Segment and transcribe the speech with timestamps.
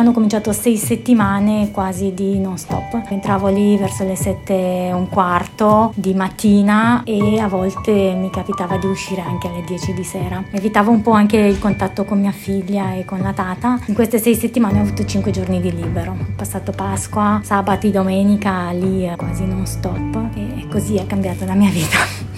[0.00, 3.02] Hanno cominciato sei settimane quasi di non stop.
[3.10, 8.78] Entravo lì verso le sette e un quarto di mattina e a volte mi capitava
[8.78, 10.42] di uscire anche alle 10 di sera.
[10.52, 13.78] Evitavo un po' anche il contatto con mia figlia e con la tata.
[13.88, 16.12] In queste sei settimane ho avuto cinque giorni di libero.
[16.12, 21.70] Ho passato Pasqua, sabati, domenica lì quasi non stop e così è cambiata la mia
[21.70, 22.29] vita.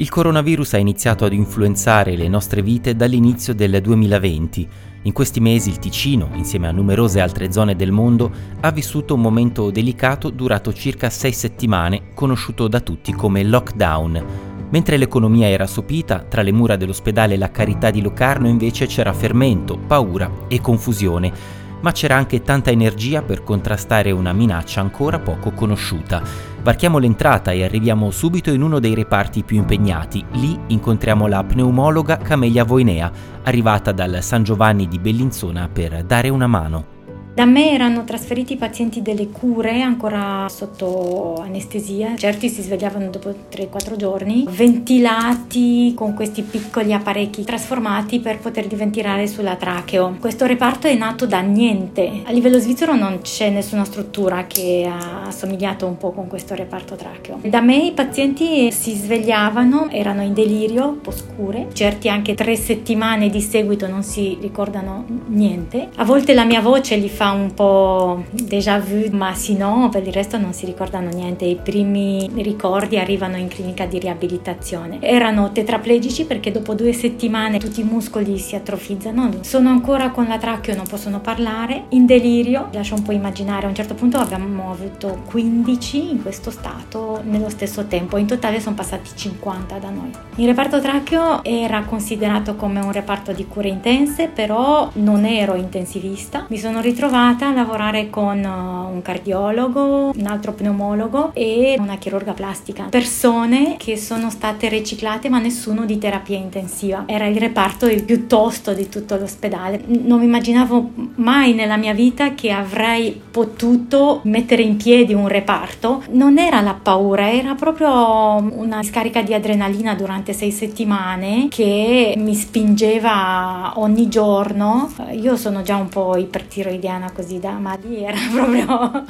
[0.00, 4.68] Il coronavirus ha iniziato ad influenzare le nostre vite dall'inizio del 2020.
[5.02, 8.30] In questi mesi il Ticino, insieme a numerose altre zone del mondo,
[8.60, 14.24] ha vissuto un momento delicato durato circa sei settimane, conosciuto da tutti come lockdown.
[14.70, 19.78] Mentre l'economia era sopita, tra le mura dell'ospedale La Carità di Locarno invece c'era fermento,
[19.78, 21.32] paura e confusione,
[21.80, 26.22] ma c'era anche tanta energia per contrastare una minaccia ancora poco conosciuta.
[26.62, 30.24] Varchiamo l'entrata e arriviamo subito in uno dei reparti più impegnati.
[30.32, 33.10] Lì incontriamo la pneumologa Camelia Voinea,
[33.44, 36.97] arrivata dal San Giovanni di Bellinzona per dare una mano.
[37.38, 43.32] Da me erano trasferiti i pazienti delle cure ancora sotto anestesia, certi si svegliavano dopo
[43.48, 50.16] 3-4 giorni, ventilati con questi piccoli apparecchi trasformati per poterli ventilare sulla tracheo.
[50.18, 55.22] Questo reparto è nato da niente, a livello svizzero non c'è nessuna struttura che ha
[55.28, 57.38] assomigliato un po' con questo reparto tracheo.
[57.44, 62.56] Da me i pazienti si svegliavano, erano in delirio, un po' scure, certi anche tre
[62.56, 65.90] settimane di seguito non si ricordano niente.
[65.94, 70.06] A volte la mia voce li fa un po' déjà vu, ma sì no, per
[70.06, 71.44] il resto non si ricordano niente.
[71.44, 74.98] I primi ricordi arrivano in clinica di riabilitazione.
[75.00, 80.38] Erano tetraplegici perché dopo due settimane tutti i muscoli si atrofizzano, sono ancora con la
[80.38, 82.68] trachea, non possono parlare, in delirio.
[82.72, 87.50] Lascio un po' immaginare, a un certo punto abbiamo avuto 15 in questo stato nello
[87.50, 90.10] stesso tempo, in totale sono passati 50 da noi.
[90.36, 96.46] Il reparto tracheo era considerato come un reparto di cure intense, però non ero intensivista.
[96.48, 101.96] Mi sono ritrovata ritrovata a lavorare con uh, un cardiologo, un altro pneumologo e una
[101.96, 102.84] chirurga plastica.
[102.90, 107.04] Persone che sono state riciclate ma nessuno di terapia intensiva.
[107.06, 109.82] Era il reparto il più tosto di tutto l'ospedale.
[109.86, 116.04] Non mi immaginavo mai nella mia vita che avrei potuto mettere in piedi un reparto.
[116.10, 122.34] Non era la paura, era proprio una scarica di adrenalina durante sei settimane che mi
[122.34, 124.92] spingeva ogni giorno.
[125.12, 129.04] Io sono già un po' ipertiroidiana così da ma lì era proprio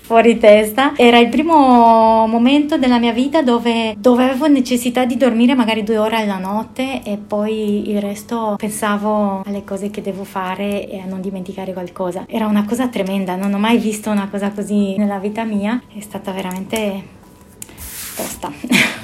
[0.00, 0.92] fuori testa.
[0.96, 5.98] Era il primo momento della mia vita dove, dove avevo necessità di dormire magari due
[5.98, 11.04] ore alla notte e poi il resto pensavo alle cose che devo fare e a
[11.04, 12.24] non dimenticare qualcosa.
[12.28, 16.00] Era una cosa tremenda, non ho mai visto una cosa così nella vita mia, è
[16.00, 17.02] stata veramente
[18.16, 19.02] tosta.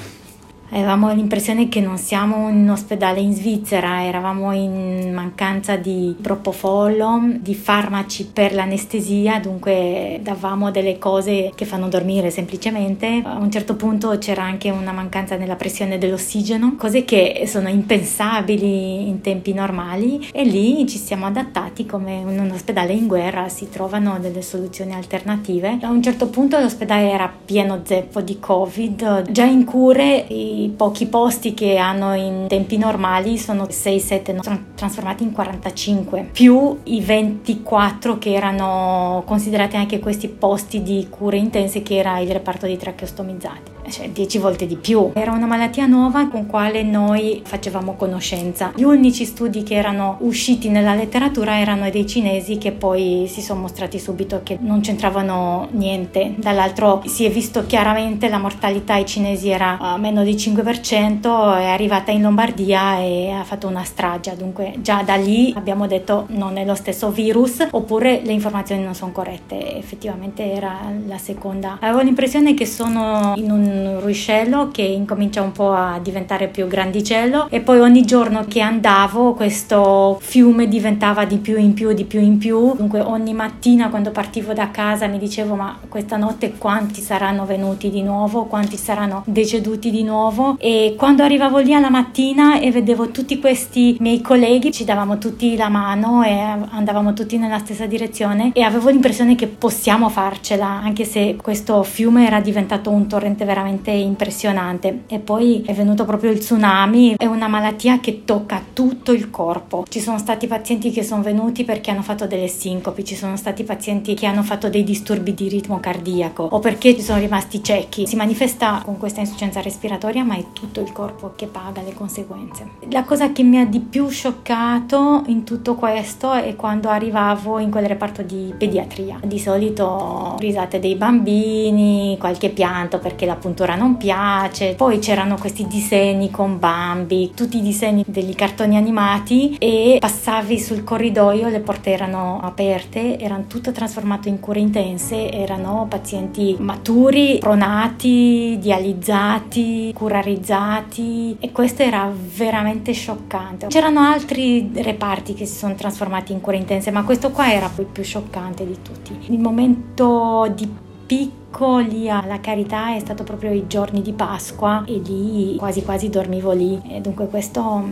[0.73, 7.53] Avevamo l'impressione che non siamo in ospedale in Svizzera, eravamo in mancanza di propofolo, di
[7.55, 13.21] farmaci per l'anestesia, dunque davamo delle cose che fanno dormire semplicemente.
[13.21, 19.09] A un certo punto c'era anche una mancanza nella pressione dell'ossigeno, cose che sono impensabili
[19.09, 23.67] in tempi normali e lì ci siamo adattati come in un ospedale in guerra si
[23.69, 25.79] trovano delle soluzioni alternative.
[25.81, 31.07] A un certo punto l'ospedale era pieno zeppo di Covid, già in cure i pochi
[31.07, 38.17] posti che hanno in tempi normali sono 6-7, sono trasformati in 45, più i 24
[38.17, 43.80] che erano considerati anche questi posti di cure intense che era il reparto di tracheostomizzati
[43.89, 45.11] cioè 10 volte di più.
[45.13, 48.71] Era una malattia nuova con quale noi facevamo conoscenza.
[48.75, 53.61] Gli unici studi che erano usciti nella letteratura erano dei cinesi che poi si sono
[53.61, 56.33] mostrati subito che non c'entravano niente.
[56.37, 61.65] Dall'altro si è visto chiaramente la mortalità ai cinesi era a meno di 5%, è
[61.65, 64.35] arrivata in Lombardia e ha fatto una strage.
[64.35, 68.95] Dunque già da lì abbiamo detto non è lo stesso virus oppure le informazioni non
[68.95, 69.77] sono corrette.
[69.77, 71.77] Effettivamente era la seconda.
[71.79, 77.47] Avevo l'impressione che sono in un ruscello che incomincia un po' a diventare più grandicello.
[77.49, 82.19] E poi ogni giorno che andavo questo fiume diventava di più in più, di più
[82.19, 82.75] in più.
[82.75, 87.89] Dunque ogni mattina quando partivo da casa mi dicevo ma questa notte quanti saranno venuti
[87.89, 90.55] di nuovo, quanti saranno deceduti di nuovo?
[90.59, 95.55] E quando arrivavo lì alla mattina e vedevo tutti questi miei colleghi ci davamo tutti
[95.55, 98.51] la mano e andavamo tutti nella stessa direzione.
[98.53, 103.60] E avevo l'impressione che possiamo farcela anche se questo fiume era diventato un torrente veramente
[103.61, 105.03] veramente impressionante.
[105.07, 109.85] E poi è venuto proprio il tsunami, è una malattia che tocca tutto il corpo.
[109.87, 113.63] Ci sono stati pazienti che sono venuti perché hanno fatto delle sincopi, ci sono stati
[113.63, 118.07] pazienti che hanno fatto dei disturbi di ritmo cardiaco o perché ci sono rimasti ciechi.
[118.07, 122.69] Si manifesta con questa insufficienza respiratoria, ma è tutto il corpo che paga le conseguenze.
[122.89, 127.69] La cosa che mi ha di più scioccato in tutto questo è quando arrivavo in
[127.69, 129.19] quel reparto di pediatria.
[129.23, 135.67] Di solito risate dei bambini, qualche pianto perché la puntura non piace, poi c'erano questi
[135.67, 141.91] disegni con Bambi, tutti i disegni degli cartoni animati e passavi sul corridoio, le porte
[141.91, 151.51] erano aperte, erano tutto trasformato in cure intense, erano pazienti maturi, pronati, dializzati, curarizzati e
[151.51, 153.67] questo era veramente scioccante.
[153.67, 157.85] C'erano altri reparti che si sono trasformati in cure intense, ma questo qua era il
[157.85, 159.17] più scioccante di tutti.
[159.29, 160.69] Il momento di
[161.05, 161.40] picco
[161.79, 166.51] lì alla carità è stato proprio i giorni di Pasqua e lì quasi quasi dormivo
[166.51, 166.81] lì.
[166.87, 167.87] E dunque questo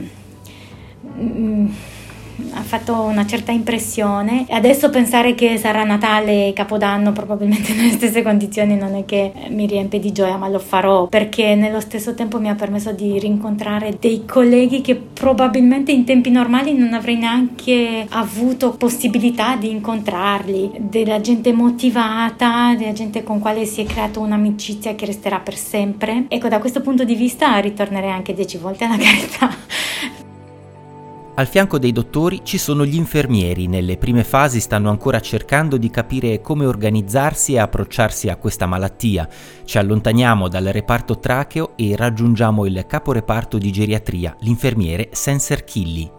[1.05, 1.67] mm,
[2.53, 4.45] ha fatto una certa impressione.
[4.47, 9.31] E adesso pensare che sarà Natale e Capodanno probabilmente nelle stesse condizioni non è che
[9.49, 13.19] mi riempie di gioia ma lo farò perché nello stesso tempo mi ha permesso di
[13.19, 20.71] rincontrare dei colleghi che probabilmente in tempi normali non avrei neanche avuto possibilità di incontrarli.
[20.79, 26.25] Della gente motivata della gente con quale si è creata un'amicizia che resterà per sempre.
[26.27, 29.49] Ecco da questo punto di vista ritornerei anche dieci volte alla carità
[31.39, 35.89] al fianco dei dottori ci sono gli infermieri, nelle prime fasi stanno ancora cercando di
[35.89, 39.25] capire come organizzarsi e approcciarsi a questa malattia.
[39.63, 46.18] Ci allontaniamo dal reparto tracheo e raggiungiamo il caporeparto di geriatria, l'infermiere Senser Killy.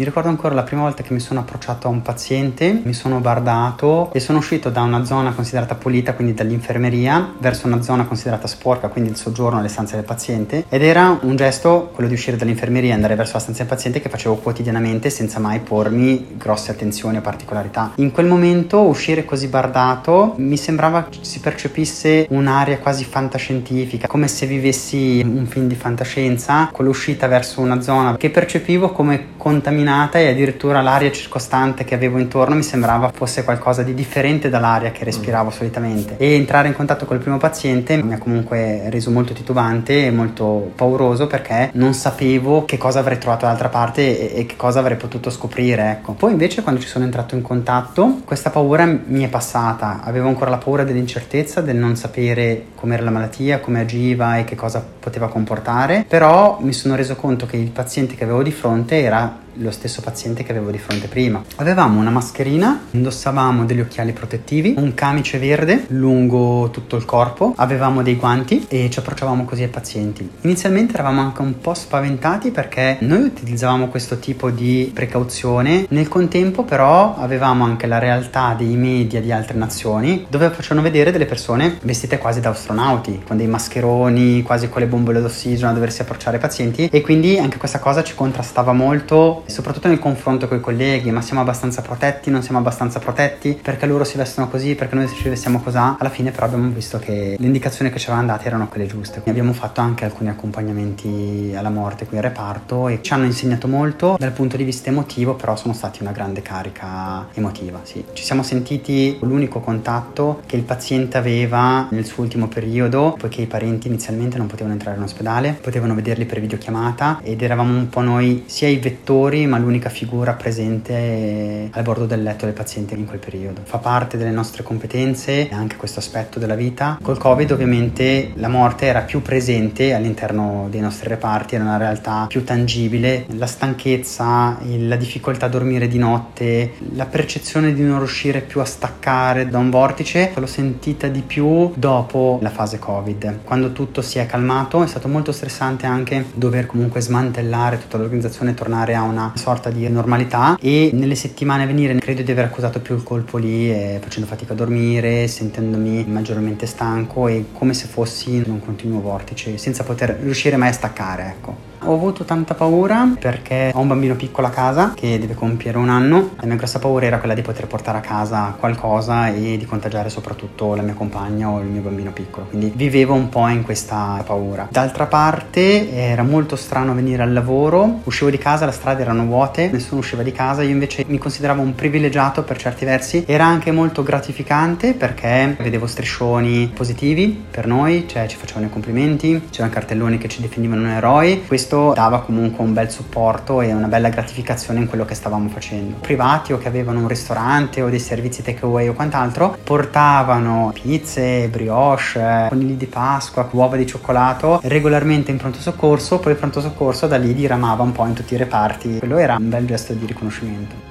[0.00, 3.20] Mi ricordo ancora la prima volta che mi sono approcciato a un paziente, mi sono
[3.20, 8.46] bardato e sono uscito da una zona considerata pulita, quindi dall'infermeria, verso una zona considerata
[8.46, 10.64] sporca, quindi il soggiorno alle stanze del paziente.
[10.70, 14.00] Ed era un gesto, quello di uscire dall'infermeria e andare verso la stanza del paziente,
[14.00, 17.92] che facevo quotidianamente senza mai pormi grosse attenzioni o particolarità.
[17.96, 24.46] In quel momento uscire così bardato mi sembrava si percepisse un'aria quasi fantascientifica, come se
[24.46, 30.18] vivessi un film di fantascienza, con l'uscita verso una zona che percepivo come contaminata contaminata
[30.18, 35.04] e addirittura l'aria circostante che avevo intorno mi sembrava fosse qualcosa di differente dall'aria che
[35.04, 40.06] respiravo solitamente e entrare in contatto col primo paziente mi ha comunque reso molto titubante
[40.06, 44.56] e molto pauroso perché non sapevo che cosa avrei trovato dall'altra parte e, e che
[44.56, 46.12] cosa avrei potuto scoprire ecco.
[46.12, 50.50] poi invece quando ci sono entrato in contatto questa paura mi è passata avevo ancora
[50.50, 55.28] la paura dell'incertezza del non sapere com'era la malattia come agiva e che cosa poteva
[55.28, 59.70] comportare però mi sono reso conto che il paziente che avevo di fronte era lo
[59.70, 61.42] stesso paziente che avevo di fronte prima.
[61.56, 68.02] Avevamo una mascherina, indossavamo degli occhiali protettivi, un camice verde lungo tutto il corpo, avevamo
[68.02, 70.28] dei guanti e ci approcciavamo così ai pazienti.
[70.42, 76.64] Inizialmente eravamo anche un po' spaventati perché noi utilizzavamo questo tipo di precauzione, nel contempo
[76.64, 81.78] però avevamo anche la realtà dei media di altre nazioni dove facevano vedere delle persone
[81.82, 86.36] vestite quasi da astronauti, con dei mascheroni, quasi con le bombole d'ossigeno a doversi approcciare
[86.36, 90.60] ai pazienti e quindi anche questa cosa ci contrastava molto soprattutto nel confronto con i
[90.60, 94.94] colleghi, ma siamo abbastanza protetti, non siamo abbastanza protetti, perché loro si vestono così, perché
[94.94, 95.68] noi ci vestiamo così.
[95.76, 99.22] Alla fine però abbiamo visto che le indicazioni che ci avevano date erano quelle giuste.
[99.26, 104.16] Abbiamo fatto anche alcuni accompagnamenti alla morte qui in reparto e ci hanno insegnato molto
[104.18, 108.04] dal punto di vista emotivo, però sono stati una grande carica emotiva, sì.
[108.12, 113.46] Ci siamo sentiti l'unico contatto che il paziente aveva nel suo ultimo periodo, poiché i
[113.46, 118.00] parenti inizialmente non potevano entrare in ospedale, potevano vederli per videochiamata ed eravamo un po'
[118.00, 123.06] noi sia i vettori ma l'unica figura presente al bordo del letto del paziente in
[123.06, 123.60] quel periodo.
[123.64, 126.98] Fa parte delle nostre competenze anche questo aspetto della vita.
[127.00, 132.26] Col Covid ovviamente la morte era più presente all'interno dei nostri reparti, era una realtà
[132.28, 133.26] più tangibile.
[133.36, 138.64] La stanchezza, la difficoltà a dormire di notte, la percezione di non riuscire più a
[138.64, 143.40] staccare da un vortice, l'ho sentita di più dopo la fase Covid.
[143.44, 148.52] Quando tutto si è calmato è stato molto stressante anche dover comunque smantellare tutta l'organizzazione
[148.52, 152.44] e tornare a una sorta di normalità e nelle settimane a venire credo di aver
[152.46, 157.74] accusato più il colpo lì eh, facendo fatica a dormire, sentendomi maggiormente stanco e come
[157.74, 161.69] se fossi in un continuo vortice senza poter riuscire mai a staccare, ecco.
[161.84, 165.88] Ho avuto tanta paura perché ho un bambino piccolo a casa che deve compiere un
[165.88, 166.32] anno.
[166.38, 170.10] La mia grossa paura era quella di poter portare a casa qualcosa e di contagiare
[170.10, 172.46] soprattutto la mia compagna o il mio bambino piccolo.
[172.46, 174.68] Quindi vivevo un po' in questa paura.
[174.70, 179.70] D'altra parte era molto strano venire al lavoro, uscivo di casa, le strade erano vuote,
[179.72, 183.24] nessuno usciva di casa, io invece mi consideravo un privilegiato per certi versi.
[183.26, 189.48] Era anche molto gratificante perché vedevo striscioni positivi per noi, cioè ci facevano i complimenti,
[189.50, 191.42] c'erano cartelloni che ci definivano eroi.
[191.70, 195.98] Questo dava comunque un bel supporto e una bella gratificazione in quello che stavamo facendo.
[196.00, 202.46] Privati o che avevano un ristorante o dei servizi takeaway o quant'altro portavano pizze, brioche,
[202.48, 207.18] conigli di Pasqua, uova di cioccolato regolarmente in pronto soccorso, poi il pronto soccorso da
[207.18, 208.98] lì diramava un po' in tutti i reparti.
[208.98, 210.89] Quello era un bel gesto di riconoscimento.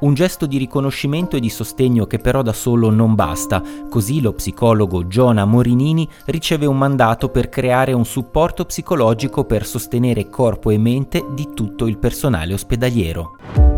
[0.00, 4.32] Un gesto di riconoscimento e di sostegno che però da solo non basta, così lo
[4.32, 10.78] psicologo Giona Morinini riceve un mandato per creare un supporto psicologico per sostenere corpo e
[10.78, 13.77] mente di tutto il personale ospedaliero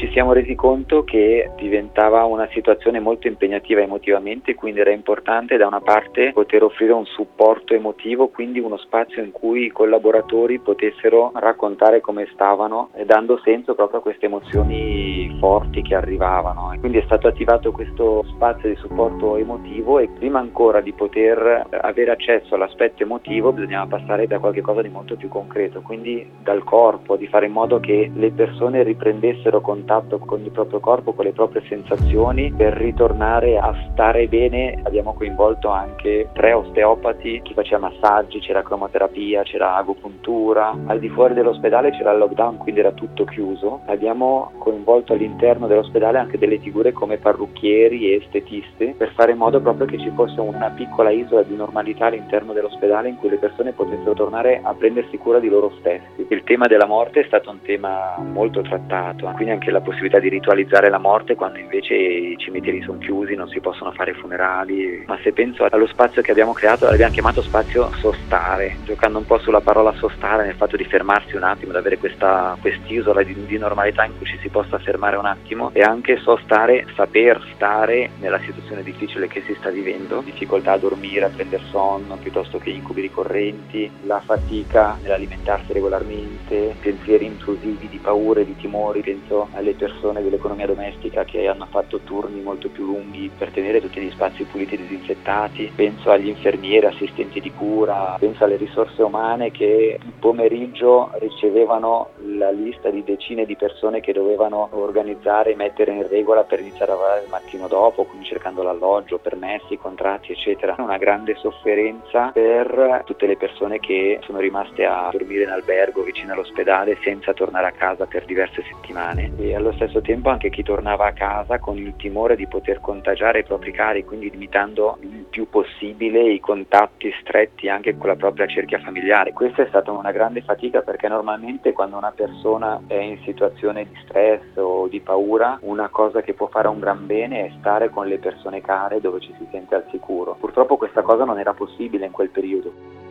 [0.00, 5.66] ci siamo resi conto che diventava una situazione molto impegnativa emotivamente, quindi era importante da
[5.66, 11.32] una parte poter offrire un supporto emotivo, quindi uno spazio in cui i collaboratori potessero
[11.34, 16.74] raccontare come stavano, dando senso proprio a queste emozioni forti che arrivavano.
[16.80, 22.10] Quindi è stato attivato questo spazio di supporto emotivo e prima ancora di poter avere
[22.10, 27.26] accesso all'aspetto emotivo bisognava passare da qualcosa di molto più concreto, quindi dal corpo, di
[27.26, 31.32] fare in modo che le persone riprendessero contatto contatto con il proprio corpo, con le
[31.32, 34.78] proprie sensazioni per ritornare a stare bene.
[34.84, 40.76] Abbiamo coinvolto anche tre osteopati, chi faceva massaggi, c'era cromoterapia, c'era agopuntura.
[40.86, 43.80] Al di fuori dell'ospedale c'era il lockdown, quindi era tutto chiuso.
[43.86, 49.60] Abbiamo coinvolto all'interno dell'ospedale anche delle figure come parrucchieri e estetiste per fare in modo
[49.60, 53.72] proprio che ci fosse una piccola isola di normalità all'interno dell'ospedale in cui le persone
[53.72, 56.26] potessero tornare a prendersi cura di loro stessi.
[56.28, 60.18] Il tema della morte è stato un tema molto trattato, quindi anche la la possibilità
[60.18, 65.04] di ritualizzare la morte quando invece i cimiteri sono chiusi, non si possono fare funerali.
[65.06, 69.38] Ma se penso allo spazio che abbiamo creato, l'abbiamo chiamato spazio sostare, giocando un po'
[69.38, 73.58] sulla parola sostare, nel fatto di fermarsi un attimo, di avere questa quest'isola di, di
[73.58, 78.38] normalità in cui ci si possa fermare un attimo e anche sostare, saper stare nella
[78.40, 83.00] situazione difficile che si sta vivendo, difficoltà a dormire, a prendere sonno, piuttosto che incubi
[83.00, 90.22] ricorrenti, la fatica nell'alimentarsi regolarmente, pensieri intrusivi di paure, di timori, penso alle delle persone
[90.22, 94.74] dell'economia domestica che hanno fatto turni molto più lunghi per tenere tutti gli spazi puliti
[94.74, 101.10] e disinfettati, penso agli infermieri, assistenti di cura, penso alle risorse umane che il pomeriggio
[101.18, 106.60] ricevevano la lista di decine di persone che dovevano organizzare e mettere in regola per
[106.60, 110.74] iniziare a lavorare il mattino dopo, quindi cercando l'alloggio, permessi, contratti, eccetera.
[110.78, 116.32] Una grande sofferenza per tutte le persone che sono rimaste a dormire in albergo vicino
[116.32, 119.32] all'ospedale senza tornare a casa per diverse settimane.
[119.38, 123.40] E allo stesso tempo anche chi tornava a casa con il timore di poter contagiare
[123.40, 128.46] i propri cari, quindi limitando il più possibile i contatti stretti anche con la propria
[128.46, 129.32] cerchia familiare.
[129.32, 133.96] Questa è stata una grande fatica perché normalmente quando una persona è in situazione di
[134.04, 138.06] stress o di paura, una cosa che può fare un gran bene è stare con
[138.06, 140.36] le persone care dove ci si sente al sicuro.
[140.38, 143.09] Purtroppo questa cosa non era possibile in quel periodo.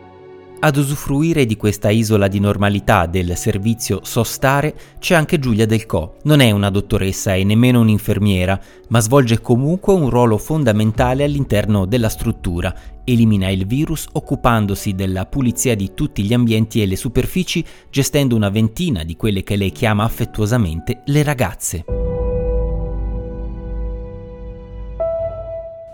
[0.62, 6.16] Ad usufruire di questa isola di normalità del servizio Sostare c'è anche Giulia Del Co.
[6.24, 12.10] Non è una dottoressa e nemmeno un'infermiera, ma svolge comunque un ruolo fondamentale all'interno della
[12.10, 12.74] struttura.
[13.04, 18.50] Elimina il virus occupandosi della pulizia di tutti gli ambienti e le superfici, gestendo una
[18.50, 21.99] ventina di quelle che lei chiama affettuosamente le ragazze.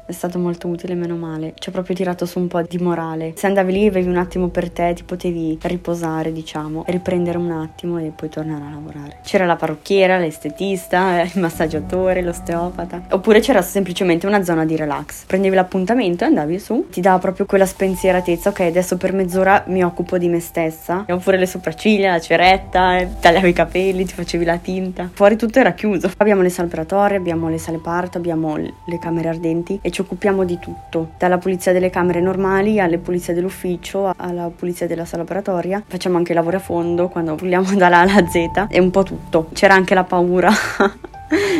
[0.06, 1.54] È stato molto utile, meno male.
[1.58, 3.32] Ci ha proprio tirato su un po' di morale.
[3.36, 7.98] Se andavi lì, avevi un attimo per te, ti potevi riposare, diciamo, riprendere un attimo
[7.98, 9.18] e poi tornare a lavorare.
[9.25, 13.02] C'era la parrucchiera, l'estetista, il massaggiatore, l'osteopata.
[13.10, 15.25] Oppure c'era semplicemente una zona di relax.
[15.25, 16.86] Prendevi l'appuntamento e andavi su.
[16.90, 18.50] Ti dava proprio quella spensieratezza.
[18.50, 21.04] Ok, adesso per mezz'ora mi occupo di me stessa.
[21.08, 25.10] Oppure le sopracciglia, la ceretta, tagliavi i capelli, ti facevi la tinta.
[25.12, 26.10] Fuori tutto era chiuso.
[26.18, 30.45] Abbiamo le sale operatorie, abbiamo le sale parto, abbiamo le camere ardenti e ci occupiamo
[30.45, 35.83] di tutto, dalla pulizia delle camere normali alle pulizie dell'ufficio, alla pulizia della sala operatoria.
[35.87, 39.49] Facciamo anche lavori a fondo quando puliamo dalla A alla Z, è un po' tutto.
[39.55, 40.50] C'era anche la paura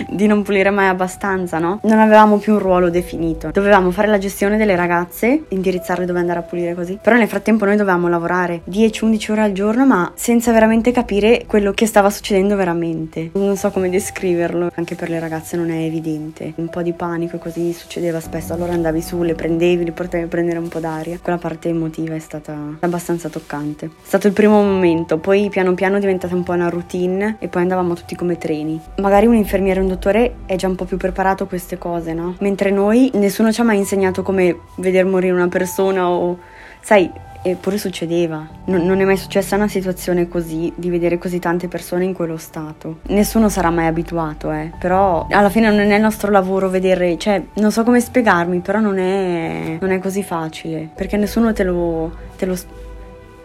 [0.09, 1.81] di non pulire mai abbastanza, no?
[1.83, 3.51] Non avevamo più un ruolo definito.
[3.53, 6.99] Dovevamo fare la gestione delle ragazze, indirizzarle dove andare a pulire così.
[7.01, 11.73] Però nel frattempo noi dovevamo lavorare 10-11 ore al giorno, ma senza veramente capire quello
[11.73, 13.31] che stava succedendo veramente.
[13.35, 16.53] Non so come descriverlo, anche per le ragazze non è evidente.
[16.57, 20.29] Un po' di panico così succedeva spesso, allora andavi su, le prendevi, le portavi a
[20.29, 21.19] prendere un po' d'aria.
[21.21, 23.87] Quella parte emotiva è stata abbastanza toccante.
[23.87, 27.49] È stato il primo momento, poi piano piano è diventata un po' una routine e
[27.49, 28.81] poi andavamo tutti come treni.
[28.97, 32.13] Magari un infermiere o un dottore è già un po' più preparato a queste cose,
[32.13, 32.37] no?
[32.41, 36.39] Mentre noi nessuno ci ha mai insegnato come vedere morire una persona o
[36.81, 37.11] sai,
[37.43, 38.47] eppure succedeva.
[38.67, 42.37] Non, non, è mai successa una situazione così, di vedere così tante persone in quello
[42.37, 42.99] stato.
[43.09, 44.73] Nessuno sarà mai abituato, eh.
[44.79, 48.81] Però alla fine non è il nostro lavoro vedere, cioè, non so come spiegarmi, però
[48.81, 50.89] non è, non è così facile.
[50.95, 52.57] Perché nessuno te lo, te lo...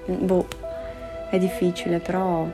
[0.05, 0.47] Boh,
[1.29, 2.45] è difficile, però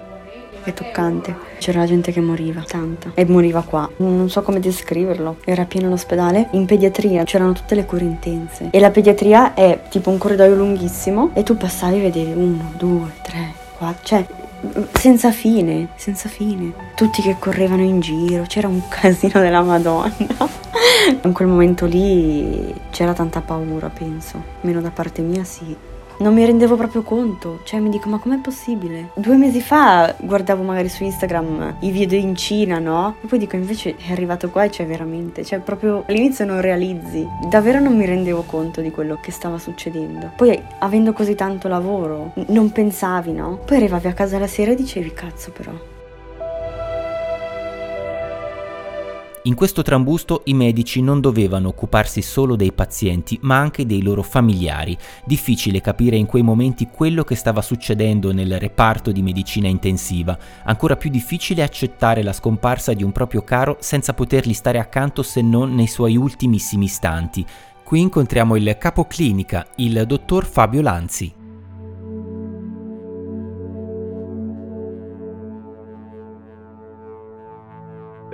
[0.70, 1.36] è toccante.
[1.58, 3.12] C'era gente che moriva, tanta.
[3.14, 3.90] E moriva qua.
[3.98, 5.38] Non so come descriverlo.
[5.44, 6.50] Era pieno l'ospedale.
[6.52, 8.70] In pediatria c'erano tutte le cure intense.
[8.72, 11.32] E la pediatria è tipo un corridoio lunghissimo.
[11.34, 14.04] E tu passavi e vedevi uno, due, tre, quattro.
[14.04, 14.26] Cioè,
[14.94, 16.74] senza fine, senza fine.
[16.96, 20.12] Tutti che correvano in giro, c'era un casino della Madonna.
[21.24, 24.42] in quel momento lì c'era tanta paura, penso.
[24.62, 28.38] Meno da parte mia, sì non mi rendevo proprio conto, cioè mi dico ma com'è
[28.38, 29.10] possibile?
[29.16, 33.16] Due mesi fa guardavo magari su Instagram i video in Cina, no?
[33.22, 37.28] E poi dico invece è arrivato qua e c'è veramente, cioè proprio all'inizio non realizzi,
[37.48, 40.32] davvero non mi rendevo conto di quello che stava succedendo.
[40.36, 43.60] Poi avendo così tanto lavoro, non pensavi, no?
[43.66, 45.72] Poi arrivavi a casa la sera e dicevi cazzo però
[49.44, 54.22] In questo trambusto i medici non dovevano occuparsi solo dei pazienti, ma anche dei loro
[54.22, 54.98] familiari.
[55.24, 60.38] Difficile capire in quei momenti quello che stava succedendo nel reparto di medicina intensiva.
[60.66, 65.42] Ancora più difficile accettare la scomparsa di un proprio caro senza potergli stare accanto se
[65.42, 67.46] non nei suoi ultimissimi istanti.
[67.84, 71.47] Qui incontriamo il capo clinica, il dottor Fabio Lanzi.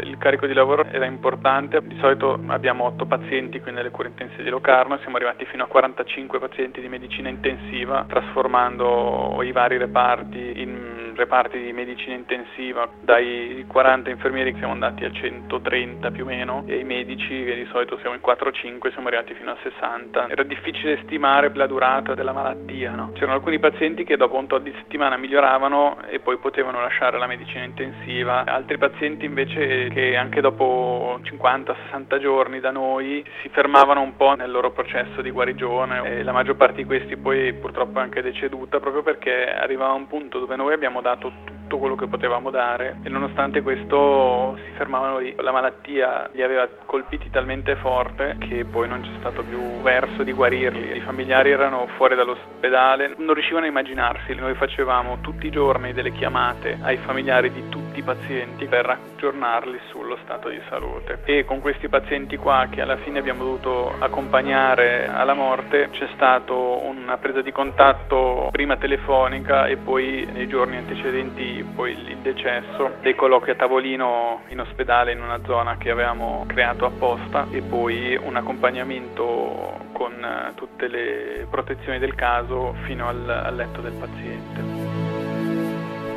[0.03, 4.43] Il carico di lavoro era importante, di solito abbiamo 8 pazienti qui nelle cure intensive
[4.43, 10.61] di Locarno, siamo arrivati fino a 45 pazienti di medicina intensiva, trasformando i vari reparti
[10.61, 16.63] in reparti di medicina intensiva, dai 40 infermieri siamo andati a 130 più o meno
[16.67, 20.29] e i medici che di solito siamo in 4-5 siamo arrivati fino a 60.
[20.29, 23.11] Era difficile stimare la durata della malattia, no?
[23.13, 27.27] c'erano alcuni pazienti che dopo un tot di settimana miglioravano e poi potevano lasciare la
[27.27, 34.15] medicina intensiva, altri pazienti invece che anche dopo 50-60 giorni da noi si fermavano un
[34.15, 38.01] po' nel loro processo di guarigione e la maggior parte di questi poi purtroppo è
[38.01, 42.07] anche deceduta proprio perché arrivava a un punto dove noi abbiamo dato tutto quello che
[42.07, 45.35] potevamo dare e nonostante questo si fermavano lì.
[45.37, 50.33] La malattia li aveva colpiti talmente forte che poi non c'è stato più verso di
[50.33, 50.97] guarirli.
[50.97, 54.33] I familiari erano fuori dall'ospedale, non riuscivano a immaginarsi.
[54.35, 59.79] Noi facevamo tutti i giorni delle chiamate ai familiari di tutti i pazienti per aggiornarli
[59.89, 61.19] sullo stato di salute.
[61.25, 66.53] E con questi pazienti qua che alla fine abbiamo dovuto accompagnare alla morte c'è stata
[66.53, 73.15] una presa di contatto prima telefonica e poi nei giorni antecedenti poi il decesso, dei
[73.15, 78.35] colloqui a tavolino in ospedale in una zona che avevamo creato apposta e poi un
[78.35, 84.92] accompagnamento con tutte le protezioni del caso fino al, al letto del paziente.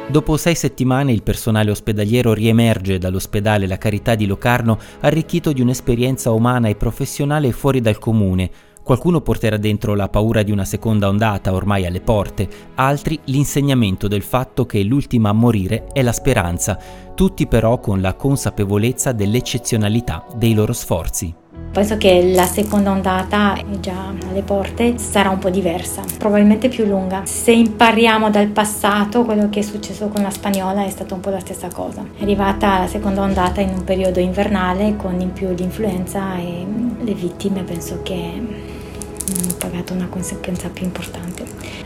[0.08, 6.30] Dopo sei settimane il personale ospedaliero riemerge dall'ospedale La Carità di Locarno arricchito di un'esperienza
[6.30, 8.50] umana e professionale fuori dal comune,
[8.86, 14.22] Qualcuno porterà dentro la paura di una seconda ondata ormai alle porte, altri l'insegnamento del
[14.22, 16.78] fatto che l'ultima a morire è la speranza,
[17.16, 21.34] tutti però con la consapevolezza dell'eccezionalità dei loro sforzi.
[21.76, 26.86] Penso che la seconda ondata è già alle porte, sarà un po' diversa, probabilmente più
[26.86, 27.26] lunga.
[27.26, 31.28] Se impariamo dal passato, quello che è successo con la spagnola è stato un po'
[31.28, 32.02] la stessa cosa.
[32.16, 36.64] È arrivata la seconda ondata in un periodo invernale con in più l'influenza e
[36.98, 41.35] le vittime penso che hanno pagato una conseguenza più importante.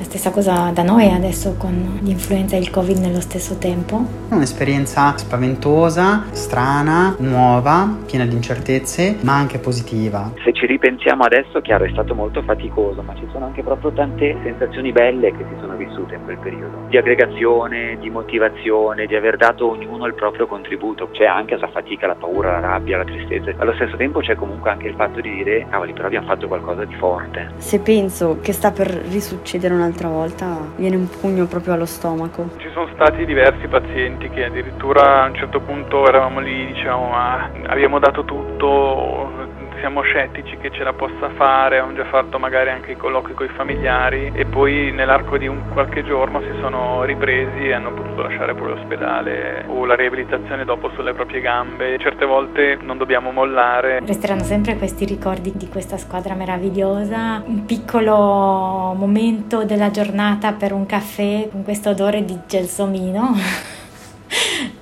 [0.00, 4.02] La stessa cosa da noi adesso con l'influenza e il Covid nello stesso tempo.
[4.30, 10.32] Un'esperienza spaventosa, strana, nuova, piena di incertezze, ma anche positiva.
[10.42, 14.38] Se ci ripensiamo adesso, chiaro, è stato molto faticoso, ma ci sono anche proprio tante
[14.42, 16.88] sensazioni belle che si sono vissute in quel periodo.
[16.88, 21.10] Di aggregazione, di motivazione, di aver dato ognuno il proprio contributo.
[21.12, 23.52] C'è anche la fatica, la paura, la rabbia, la tristezza.
[23.58, 26.86] Allo stesso tempo c'è comunque anche il fatto di dire, cavoli, però abbiamo fatto qualcosa
[26.86, 27.50] di forte.
[27.58, 32.50] Se penso che sta per risuccedere una un'altra volta viene un pugno proprio allo stomaco.
[32.58, 37.50] Ci sono stati diversi pazienti che addirittura a un certo punto eravamo lì, diciamo, ma
[37.66, 39.48] abbiamo dato tutto,
[39.80, 43.46] siamo scettici che ce la possa fare, abbiamo già fatto magari anche i colloqui con
[43.46, 48.22] i familiari e poi nell'arco di un qualche giorno si sono ripresi e hanno potuto
[48.22, 51.98] lasciare pure l'ospedale o la riabilitazione dopo sulle proprie gambe.
[51.98, 54.00] Certe volte non dobbiamo mollare.
[54.04, 60.86] Resteranno sempre questi ricordi di questa squadra meravigliosa, un piccolo momento della giornata per un
[60.86, 63.78] caffè con questo odore di gelsomino.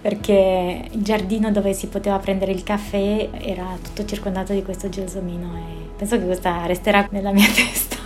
[0.00, 5.56] perché il giardino dove si poteva prendere il caffè era tutto circondato di questo gelsomino
[5.56, 7.96] e penso che questa resterà nella mia testa.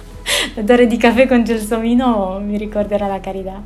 [0.55, 3.63] L'odore di caffè con gelsomino mi ricorderà la carità.